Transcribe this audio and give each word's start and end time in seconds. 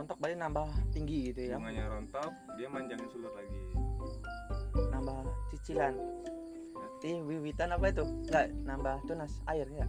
rontok 0.00 0.16
berarti 0.16 0.36
nambah 0.40 0.68
tinggi 0.96 1.18
gitu 1.28 1.40
ya? 1.52 1.56
Bunganya 1.60 1.84
rontok 1.92 2.32
dia 2.56 2.68
manjangin 2.72 3.08
sulut 3.12 3.32
lagi. 3.36 3.60
Nambah 4.88 5.18
cicilan. 5.52 5.94
Di 7.00 7.20
wiwitan 7.20 7.76
apa 7.76 7.92
itu? 7.92 8.04
Enggak 8.04 8.48
nambah 8.64 8.96
tunas 9.04 9.32
air 9.48 9.68
ya 9.68 9.84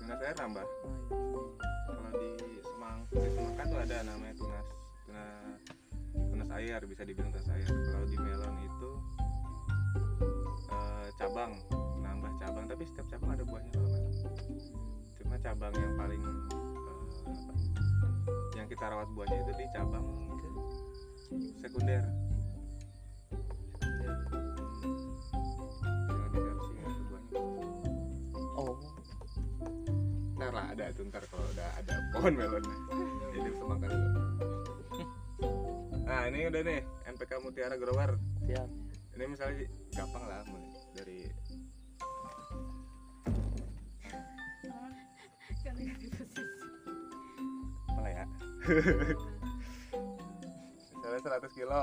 tunas 0.00 0.20
air 0.24 0.36
nambah. 0.36 0.64
Oh, 0.64 0.68
iya. 1.12 1.92
kalau 1.92 2.10
di 2.16 2.30
semang 2.64 2.98
di 3.12 3.28
semangka 3.32 3.62
tuh 3.68 3.78
ada 3.82 3.96
namanya 4.06 4.34
tunas 4.36 4.66
tunas 5.06 5.60
tunas 6.12 6.50
air 6.56 6.80
bisa 6.88 7.02
dibilang 7.04 7.30
tunas 7.34 7.48
air. 7.52 7.68
Kalau 7.68 8.06
di 8.08 8.18
melon 8.18 8.56
itu 8.62 8.90
kita 18.82 18.98
rawat 18.98 19.14
buahnya 19.14 19.38
itu 19.46 19.52
di 19.62 19.66
cabang 19.70 20.06
sekunder. 21.62 22.02
Itu 26.10 26.42
buahnya. 27.06 27.30
Oh. 28.58 28.74
Ntar 30.34 30.50
lah 30.50 30.66
ada 30.74 30.90
tuh 30.98 31.06
ntar 31.14 31.22
kalau 31.30 31.46
udah 31.54 31.68
ada 31.78 31.94
pohon 32.10 32.34
melonnya 32.34 32.76
jadi 33.30 33.50
semangka 33.54 33.86
dulu. 33.86 34.08
Nah 36.02 36.20
ini 36.26 36.50
udah 36.50 36.62
nih 36.66 36.80
NPK 37.06 37.32
Mutiara 37.38 37.78
Grower. 37.78 38.18
Siap. 38.50 38.66
Ini 39.14 39.24
misalnya 39.30 39.62
gampang 39.94 40.26
lah 40.26 40.42
mulai 40.50 40.71
misalnya 51.12 51.18
100 51.18 51.50
kilo. 51.58 51.82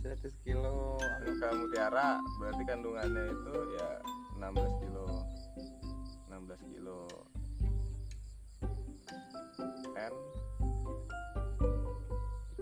100 0.00 0.44
kilo. 0.44 0.96
NPK 1.20 1.42
Mutiara 1.52 2.16
berarti 2.40 2.62
kandungannya 2.64 3.24
itu 3.28 3.56
ya 3.76 4.00
16 4.40 4.80
kilo. 4.80 5.04
16 6.32 6.72
kilo. 6.72 7.04
N. 9.92 10.14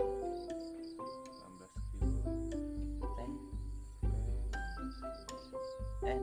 16 0.03 1.71
kilo. 1.95 2.19
N. 3.15 3.31
N. 6.03 6.23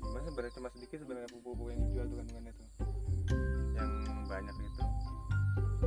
Cuma 0.00 0.18
sebenarnya? 0.24 0.52
Cuma 0.56 0.68
sedikit 0.72 0.98
sebenarnya 1.04 1.28
pupuk-pupuk 1.28 1.68
yang 1.68 1.84
dijual 1.84 2.08
tuh 2.08 2.16
kandungannya 2.16 2.52
tuh. 2.56 2.89
Banyak 4.30 4.56
itu 4.62 4.82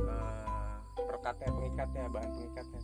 eh, 0.04 0.76
perekatnya, 1.00 1.48
pengikatnya, 1.48 2.04
bahan 2.12 2.30
pengikatnya. 2.36 2.80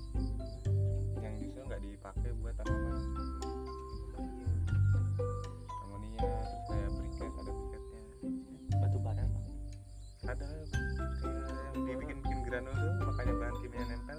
Yang 1.21 1.35
justru 1.45 1.61
nggak 1.69 1.83
dipakai 1.85 2.31
buat 2.41 2.55
tanaman. 2.57 2.97
Amonia, 5.85 6.17
terus 6.17 6.53
kayak 6.65 6.91
briket, 6.97 7.33
ada 7.45 7.53
briketnya. 7.53 8.01
batu 8.81 8.99
bara 9.05 9.25
Ada 10.25 10.49
kayak 10.49 11.61
yang 11.77 11.85
dibikin-bikin 11.93 12.39
granul 12.41 12.73
tuh, 12.73 12.93
makanya 13.05 13.33
bahan 13.37 13.55
kimia 13.61 13.85
nempel. 13.85 14.19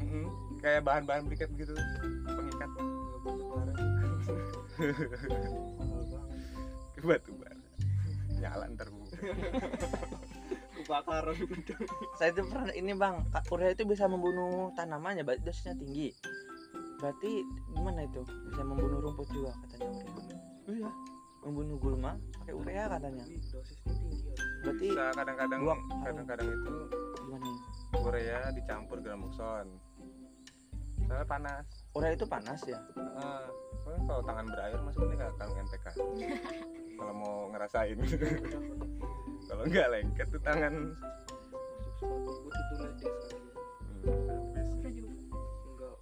Mm-mm, 0.00 0.26
kayak 0.64 0.80
bahan-bahan 0.80 1.28
briket 1.28 1.52
gitu, 1.60 1.76
pengikat. 2.24 2.70
Batu 3.20 3.44
bara. 3.52 3.74
Nyala 8.56 8.72
ntar 8.72 8.88
bu. 8.88 9.04
kebakaran 10.86 11.36
saya 12.14 12.30
itu 12.30 12.42
pernah 12.46 12.70
ini 12.78 12.92
bang 12.94 13.26
Kak, 13.34 13.50
urea 13.50 13.74
itu 13.74 13.82
bisa 13.82 14.06
membunuh 14.06 14.70
tanamannya 14.78 15.26
berarti 15.26 15.42
dosisnya 15.42 15.74
tinggi 15.74 16.14
berarti 17.02 17.42
gimana 17.74 18.06
itu 18.06 18.22
bisa 18.48 18.62
membunuh 18.62 19.02
rumput 19.02 19.26
juga 19.34 19.52
katanya 19.66 20.06
urea 20.06 20.38
iya 20.70 20.90
membunuh 21.42 21.76
gulma 21.78 22.12
pakai 22.42 22.54
urea 22.54 22.84
katanya 22.86 23.24
dosisnya 23.26 23.92
tinggi 23.98 24.18
ya 24.22 24.34
berarti 24.62 24.86
Bisa 24.94 25.06
kadang-kadang 25.18 25.60
kadang-kadang 26.06 26.48
itu 26.54 26.74
gimana 27.26 27.48
urea 27.96 28.40
dicampur 28.54 28.98
gramoxone. 29.02 29.72
Soalnya 31.06 31.26
panas. 31.28 31.66
urea 31.94 32.10
itu 32.18 32.26
panas 32.26 32.60
ya 32.66 32.82
Heeh. 32.98 33.46
Soalnya 33.86 34.00
kalau 34.10 34.22
tangan 34.26 34.46
berair 34.50 34.80
masuk 34.82 35.06
ini 35.06 35.14
nggak 35.22 35.32
akan 35.38 35.48
NPK. 35.54 35.86
Kalau 36.96 37.12
mau 37.14 37.36
ngerasain. 37.52 37.96
kalau 39.48 39.62
nggak 39.68 39.86
lengket 39.92 40.26
tuh 40.32 40.42
tangan. 40.42 40.74
Hmm, 44.02 44.36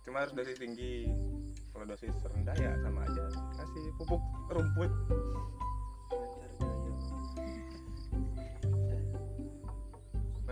Cuma 0.07 0.17
harus 0.23 0.33
dosis 0.39 0.59
tinggi. 0.59 1.11
Kalau 1.75 1.85
dosis 1.91 2.15
rendah 2.23 2.55
ya 2.55 2.73
sama 2.87 3.03
aja. 3.03 3.25
Kasih 3.59 3.85
pupuk 3.99 4.23
rumput. 4.47 4.93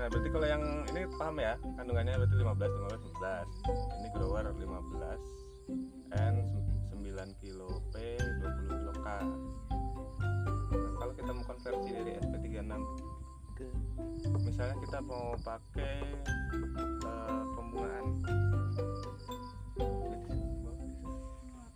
Nah, 0.02 0.10
berarti 0.10 0.28
kalau 0.34 0.47
yang 0.50 0.64
ini 0.91 1.06
paham 1.14 1.38
ya, 1.38 1.54
kandungannya 1.78 2.19
berarti 2.19 2.34
15 2.34 2.58
15 2.75 3.06
15. 3.22 4.02
Ini 4.02 4.08
grower 4.19 4.50
15 4.50 6.19
N 6.19 6.34
9 6.91 7.38
kilo 7.38 7.70
P 7.94 8.19
20 8.19 8.66
kilo 8.66 8.92
K. 8.98 9.06
SP36 12.72 13.02
ke 13.52 13.68
misalnya 14.48 14.76
kita 14.80 14.98
mau 15.04 15.36
pakai 15.44 16.00
eh, 17.04 17.42
pembungaan 17.52 18.06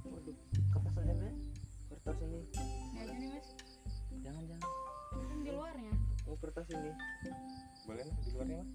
waduh 0.09 0.37
kertas 0.73 0.95
aja 0.97 1.15
Be. 1.21 1.31
kertas 1.93 2.17
ini. 2.25 2.41
Ya 2.97 3.03
jangan 4.25 4.43
jangan. 4.49 4.71
Kan 5.17 5.39
di 5.45 5.51
luarnya. 5.53 5.93
oh 6.27 6.37
kertas 6.41 6.67
ini. 6.73 6.91
Boleh 7.85 8.03
nih 8.09 8.17
di 8.25 8.31
luarnya 8.33 8.57
mah 8.65 8.69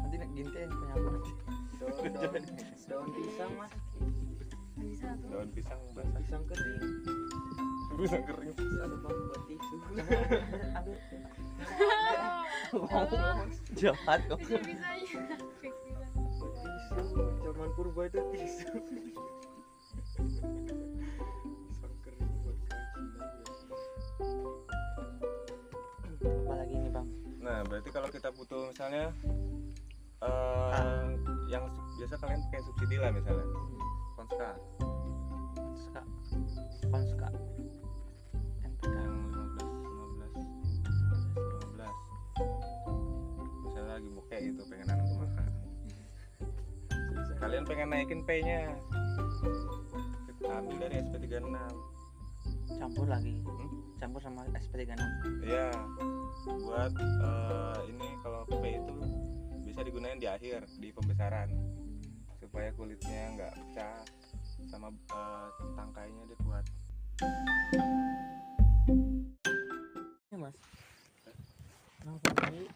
nanti 0.00 0.16
nek 0.16 0.30
gini 0.34 0.48
teh 0.50 0.66
penyapu 0.66 1.06
nanti 1.12 1.32
daun 1.78 2.10
daun. 2.16 2.42
Daun 2.88 3.08
pisang 3.14 3.52
mas. 3.60 3.72
Daun 5.28 5.48
pisang. 5.52 5.80
Basah 5.94 6.20
pisang 6.24 6.42
kering 6.48 7.29
pisang 8.00 8.24
kering. 8.24 8.52
Bisa 8.56 8.84
depan 8.88 9.12
buat 9.12 9.42
tisu. 9.44 9.76
Jahat 13.76 14.20
kok. 14.24 14.38
Bisa 14.40 14.56
bisanya. 14.64 15.36
Fix 15.60 15.74
bisa. 15.84 16.04
tisu 16.96 17.20
zaman 17.44 17.68
purba 17.76 18.08
itu 18.08 18.20
tisu. 18.32 18.72
Apalagi 26.20 26.74
ini 26.76 26.88
bang? 26.92 27.06
Nah 27.40 27.64
berarti 27.64 27.88
kalau 27.92 28.08
kita 28.12 28.28
butuh 28.32 28.68
misalnya 28.72 29.12
eh, 30.20 31.08
yang 31.48 31.64
su- 31.72 31.84
biasa 32.00 32.14
kalian 32.20 32.40
pakai 32.48 32.60
subsidi 32.64 32.96
lah 33.00 33.10
misalnya. 33.12 33.44
Konska 34.16 34.48
Konska. 35.56 36.00
Konska 36.04 36.19
kalian 47.50 47.66
pengen 47.66 47.90
naikin 47.90 48.22
P 48.22 48.46
nya 48.46 48.70
kita 50.38 50.54
ambil 50.54 50.86
dari 50.86 51.02
SP36 51.02 51.50
campur 52.78 53.10
lagi. 53.10 53.42
Hmm? 53.42 53.70
campur 53.98 54.22
sama 54.22 54.46
SP36 54.54 55.02
iya. 55.42 55.74
Buat 56.46 56.94
eh, 56.94 57.78
ini 57.90 58.06
kalau 58.22 58.46
P 58.46 58.78
itu 58.78 58.94
bisa 59.66 59.82
digunakan 59.82 60.14
di 60.14 60.30
akhir 60.30 60.70
di 60.78 60.94
pembesaran. 60.94 61.50
Supaya 62.38 62.70
kulitnya 62.78 63.34
nggak 63.34 63.52
pecah 63.58 63.98
sama 64.70 64.94
eh, 64.94 65.48
tangkainya 65.74 66.22
dia 66.30 66.38
kuat. 66.46 66.64
Ini 70.30 70.36
mas. 70.38 70.54
Kenapa 71.98 72.30
sih 72.54 72.70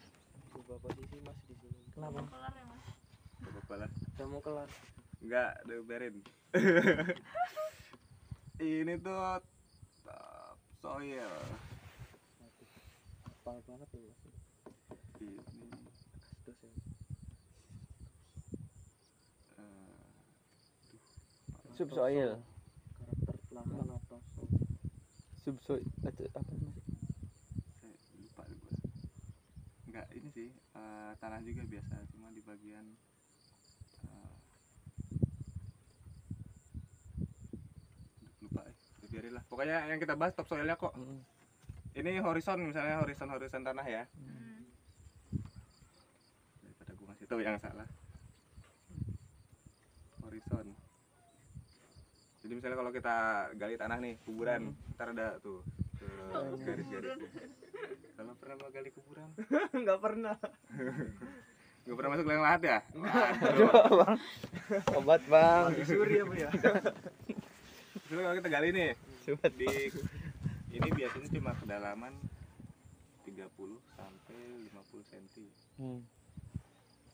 coba 0.51 0.75
posisi 0.83 1.15
mas? 1.23 1.39
Di 1.47 1.55
sini 1.63 1.79
kenapa? 1.95 2.27
Kelar 2.27 2.51
ya 2.51 2.65
mas. 2.67 3.04
Apa-apa 3.55 3.75
lah. 3.79 3.87
Udah 3.87 4.27
mau 4.27 4.43
kelar. 4.43 4.67
Enggak, 5.23 5.51
udah 5.63 5.79
berin 5.87 6.15
ini 8.59 8.99
tuh 8.99 9.15
top 10.03 10.59
soil. 10.79 11.31
Apal 13.25 13.57
banget 13.63 13.89
ya 13.91 13.99
ini 15.19 15.67
Terus 16.45 16.59
ya. 16.61 16.69
eh, 19.55 20.03
subsoil 21.75 22.31
karakter 22.95 23.35
atau 23.91 24.19
so- 24.35 24.51
subsoil 25.41 25.83
apa 26.31 26.53
lupa 28.15 28.43
gue 28.45 28.71
nggak 29.89 30.07
ini 30.15 30.29
sih 30.31 30.49
eh, 30.53 31.11
tanah 31.19 31.41
juga 31.41 31.65
biasa 31.65 31.95
cuma 32.13 32.29
di 32.31 32.39
bagian 32.39 32.85
eh, 34.05 34.35
lupa 38.39 38.61
eh 38.63 38.75
biarin 39.09 39.33
lah 39.33 39.34
pokoknya 39.47 39.89
yang 39.89 39.99
kita 40.01 40.13
bahas 40.17 40.33
topsoilnya 40.35 40.75
kok. 40.77 40.93
Mm. 40.95 41.21
ini 41.95 42.19
horizon 42.19 42.59
misalnya 42.75 42.99
horizon 42.99 43.31
horizon 43.31 43.63
tanah 43.63 43.87
ya. 43.87 44.03
Hmm. 44.19 44.67
daripada 46.59 46.91
gue 46.91 47.05
ngasih 47.07 47.27
tahu 47.31 47.39
yang 47.39 47.55
salah. 47.63 47.87
Horizon. 50.27 50.67
Jadi 52.43 52.51
misalnya 52.51 52.77
kalau 52.83 52.91
kita 52.91 53.15
gali 53.55 53.75
tanah 53.79 53.97
nih 54.03 54.13
kuburan 54.27 54.75
ntar 54.99 55.15
ada 55.15 55.39
tuh 55.39 55.63
garis-garis 56.61 57.15
kalau 58.15 58.33
pernah 58.39 58.55
mau 58.59 58.71
gali 58.71 58.89
kuburan? 58.95 59.29
Nggak 59.83 59.99
pernah. 59.99 60.35
Nggak 61.85 61.95
pernah 62.01 62.11
masuk 62.17 62.25
liang 62.25 62.43
lahat 62.43 62.61
ya? 62.65 62.77
Bang. 62.97 64.17
Obat 64.97 65.21
bang. 65.29 65.63
Suri 65.85 66.15
apa 66.17 66.33
ya? 66.33 66.49
Terus 68.09 68.19
kalau 68.25 68.35
kita 68.41 68.49
gali 68.49 68.69
nih 68.73 68.89
Sobat. 69.25 69.57
di 69.57 69.65
ini 70.69 70.89
biasanya 70.93 71.29
cuma 71.33 71.57
kedalaman 71.57 72.13
30 73.25 73.41
sampai 73.97 74.37
50 74.69 75.09
cm 75.09 75.25
Hmm. 75.81 75.99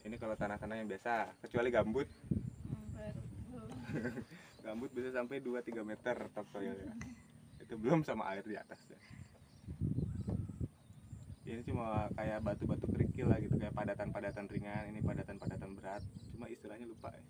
ini 0.04 0.20
kalau 0.20 0.36
tanah-tanah 0.36 0.76
yang 0.76 0.92
biasa 0.92 1.32
kecuali 1.40 1.72
gambut. 1.72 2.06
Hmm, 2.68 2.92
gambut 4.68 4.92
bisa 4.92 5.16
sampai 5.16 5.40
2-3 5.40 5.88
meter 5.88 6.16
topsoilnya 6.36 6.94
itu 7.64 7.74
belum 7.80 8.04
sama 8.04 8.28
air 8.36 8.44
di 8.44 8.60
atasnya. 8.60 9.00
Ini 11.48 11.64
cuma 11.64 12.12
kayak 12.12 12.44
batu-batu 12.44 12.92
kerikil 12.92 13.32
lah 13.32 13.40
gitu 13.40 13.56
kayak 13.56 13.72
padatan-padatan 13.72 14.52
ringan 14.52 14.92
ini 14.92 15.00
padatan-padatan 15.00 15.80
berat. 15.80 16.04
Cuma 16.36 16.52
istilahnya 16.52 16.92
lupa 16.92 17.16
ya. 17.16 17.24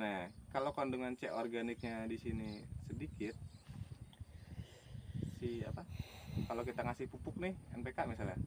Nah 0.00 0.43
kalau 0.54 0.70
kandungan 0.70 1.18
C 1.18 1.26
organiknya 1.34 2.06
di 2.06 2.14
sini 2.14 2.62
sedikit 2.86 3.34
si 5.42 5.66
apa 5.66 5.82
kalau 6.46 6.62
kita 6.62 6.86
ngasih 6.86 7.10
pupuk 7.10 7.34
nih 7.42 7.58
NPK 7.74 8.06
misalnya 8.06 8.38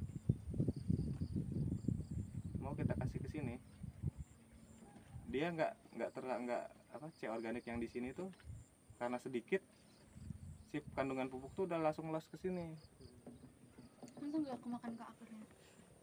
mau 2.63 2.71
kita 2.80 2.95
kasih 2.95 3.19
ke 3.19 3.27
sini 3.27 3.59
dia 5.27 5.51
nggak 5.51 6.00
nggak 6.00 6.09
ter 6.15 6.24
nggak 6.24 6.63
apa 6.95 7.12
C 7.19 7.27
organik 7.27 7.68
yang 7.68 7.83
di 7.83 7.92
sini 7.92 8.15
tuh 8.15 8.31
karena 8.95 9.19
sedikit 9.19 9.59
si 10.71 10.80
kandungan 10.95 11.27
pupuk 11.27 11.51
tuh 11.59 11.68
udah 11.68 11.75
langsung 11.75 12.07
los 12.15 12.24
ke 12.31 12.39
sini 12.39 12.71
Untung 14.18 14.42
nggak 14.42 14.57
kemakan 14.65 14.92
ke 14.98 15.04
akarnya. 15.06 15.45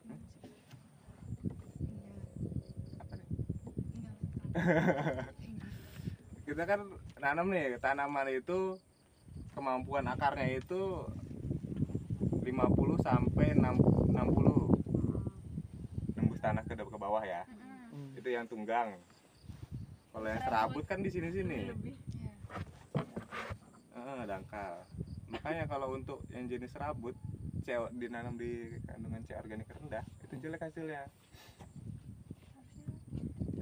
Hmm? 0.06 0.21
Iya. 1.83 2.12
apa 3.03 3.15
nih. 3.19 3.29
kita 6.44 6.69
kan 6.69 6.85
nanam 7.17 7.49
nih 7.49 7.81
tanaman 7.81 8.29
itu 8.29 8.76
kemampuan 9.56 10.05
akarnya 10.05 10.61
itu 10.61 11.08
50 12.44 12.52
sampai 13.00 13.56
6 13.56 14.12
60 14.12 16.12
nembus 16.14 16.41
tanah 16.44 16.62
ke 16.69 16.76
ke 16.76 16.99
bawah 17.00 17.25
ya. 17.25 17.49
Hmm. 17.94 18.19
itu 18.19 18.29
yang 18.29 18.44
tunggang. 18.44 18.99
Kalau 20.12 20.26
yang 20.29 20.43
serabut 20.44 20.85
kan 20.87 21.02
di 21.02 21.11
sini 21.11 21.32
sini 21.32 21.73
Lebih. 21.73 21.94
Iya. 21.94 22.35
Eh, 23.99 24.23
dangkal. 24.29 24.85
Makanya 25.32 25.64
kalau 25.67 25.96
untuk 25.96 26.20
yang 26.31 26.46
jenis 26.46 26.70
serabut 26.70 27.17
C 27.64 27.73
dinanam 27.96 28.37
di 28.37 28.76
kandungan 28.85 29.25
C 29.25 29.32
organik 29.41 29.73
rendah 29.73 30.05
itu 30.29 30.35
jelek 30.44 30.69
hasilnya. 30.69 31.08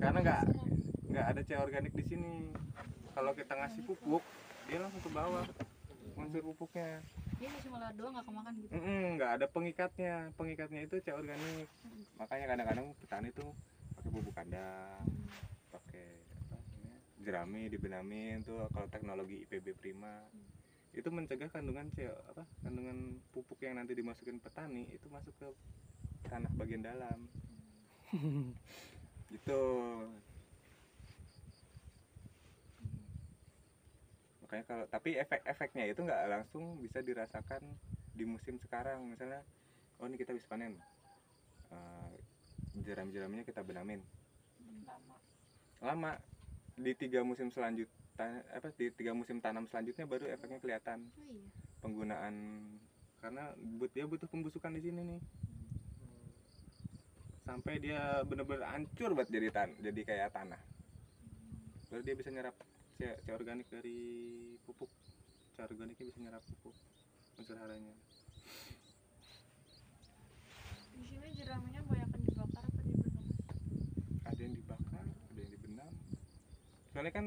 Karena 0.02 0.18
nggak 0.18 0.42
nggak 1.12 1.26
ada 1.28 1.40
C 1.44 1.50
organik 1.60 1.92
di 1.92 2.04
sini. 2.08 2.48
Kalau 3.12 3.36
kita 3.36 3.52
ngasih 3.52 3.84
pupuk 3.84 4.24
dia 4.64 4.80
langsung 4.80 5.04
ke 5.04 5.10
bawah 5.12 5.44
unsur 6.16 6.40
pupuknya. 6.40 7.04
Dia 7.36 7.48
cuma 7.68 7.76
lewat 7.84 7.94
doang 8.00 8.12
nggak 8.16 8.26
kemakan 8.26 8.52
gitu. 8.56 8.72
Nggak 9.20 9.30
ada 9.36 9.46
pengikatnya. 9.52 10.14
Pengikatnya 10.40 10.80
itu 10.88 10.96
C 11.04 11.12
organik. 11.12 11.68
Makanya 12.16 12.46
kadang-kadang 12.56 12.86
petani 12.96 13.28
tuh 13.36 13.52
pakai 14.00 14.10
pupuk 14.10 14.32
kandang 14.32 15.04
pakai 15.68 16.08
apa 16.48 16.56
namanya, 16.56 16.96
jerami 17.20 17.62
dibenamin 17.68 18.36
tuh 18.40 18.64
kalau 18.72 18.88
teknologi 18.88 19.44
IPB 19.44 19.76
prima. 19.76 20.24
Itu 20.96 21.12
mencegah 21.12 21.52
kandungan 21.52 21.92
C 21.92 22.08
apa 22.08 22.48
kandungan 22.64 23.20
pupuk 23.36 23.60
yang 23.60 23.76
nanti 23.76 23.92
dimasukin 23.92 24.40
petani 24.40 24.88
itu 24.88 25.08
masuk 25.12 25.32
ke 25.36 25.48
tanah 26.28 26.48
bagian 26.56 26.84
dalam 26.84 27.28
gitu 29.32 29.60
makanya 34.52 34.68
kalau 34.68 34.84
tapi 34.84 35.16
efek-efeknya 35.16 35.88
itu 35.88 36.04
nggak 36.04 36.28
langsung 36.28 36.76
bisa 36.76 37.00
dirasakan 37.00 37.64
di 38.12 38.28
musim 38.28 38.60
sekarang. 38.60 39.00
Misalnya 39.08 39.40
oh 39.96 40.04
ini 40.04 40.20
kita 40.20 40.36
bisa 40.36 40.44
panen. 40.44 40.76
Eh, 41.72 42.12
jeram-jeramnya 42.84 43.48
kita 43.48 43.64
benamin 43.64 44.04
lama. 45.80 46.20
Di 46.76 46.92
tiga 46.92 47.24
musim 47.24 47.48
selanjutnya 47.48 48.44
apa 48.52 48.68
di 48.76 48.92
tiga 48.92 49.16
musim 49.16 49.40
tanam 49.40 49.64
selanjutnya 49.72 50.04
baru 50.04 50.28
efeknya 50.28 50.60
kelihatan. 50.60 51.00
Oh 51.16 51.32
iya. 51.32 51.48
penggunaan 51.80 52.34
karena 53.24 53.56
but 53.80 53.88
dia 53.96 54.04
butuh 54.04 54.28
pembusukan 54.28 54.76
di 54.76 54.84
sini 54.84 55.16
nih. 55.16 55.20
Sampai 57.48 57.80
dia 57.80 58.20
bener-bener 58.28 58.68
hancur 58.68 59.16
buat 59.16 59.32
jadi 59.32 59.48
tan 59.48 59.72
jadi 59.80 60.00
kayak 60.04 60.36
tanah. 60.36 60.60
Baru 61.88 62.04
dia 62.04 62.12
bisa 62.12 62.28
nyerap 62.28 62.52
C, 63.02 63.10
C 63.26 63.34
organik 63.34 63.66
dari 63.66 63.98
pupuk. 64.62 64.86
C 65.50 65.56
organiknya 65.58 66.06
bisa 66.06 66.22
nyerap 66.22 66.38
pupuk 66.46 66.70
unsur 67.34 67.58
haranya. 67.58 67.90
Di 70.94 71.02
sini 71.10 71.34
jeraminya 71.34 71.82
banyak 71.82 72.10
dibakar 72.30 72.62
apa 72.62 72.78
dibenam? 72.86 73.26
ada 74.22 74.38
yang 74.38 74.54
dibakar 74.54 75.02
ada 75.02 75.38
yang 75.42 75.50
dibenam 75.50 75.90
soalnya 76.94 77.10
kan 77.10 77.26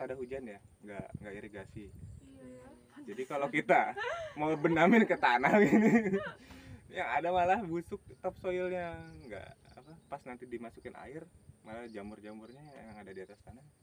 tada 0.00 0.16
hujan 0.16 0.48
ya 0.48 0.58
nggak 0.80 1.06
nggak 1.20 1.34
irigasi. 1.44 1.92
Iya 2.24 2.44
ya. 2.48 2.68
jadi 3.12 3.22
kalau 3.28 3.52
kita 3.52 3.92
mau 4.40 4.56
benamin 4.56 5.04
ke 5.04 5.20
tanah 5.20 5.60
gini 5.60 6.16
yang 6.96 7.08
ada 7.20 7.28
malah 7.28 7.60
busuk 7.60 8.00
topsoilnya. 8.24 8.96
Nggak 9.28 9.60
apa 9.76 9.92
pas 10.08 10.24
nanti 10.24 10.48
dimasukin 10.48 10.96
air 11.04 11.28
malah 11.68 11.84
jamur-jamurnya 11.92 12.64
yang 12.64 12.96
ada 12.96 13.12
di 13.12 13.20
atas 13.20 13.36
tanah 13.44 13.81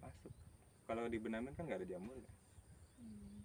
masuk 0.00 0.32
kalau 0.88 1.06
dibenamin 1.06 1.54
kan 1.54 1.64
nggak 1.68 1.84
ada 1.84 1.88
jamurnya 1.88 2.30
Hmm. 3.00 3.39